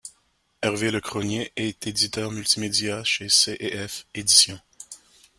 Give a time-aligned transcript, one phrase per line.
[0.63, 4.59] Hervé Le Crosnier est éditeur multimédia chez C&F éditions.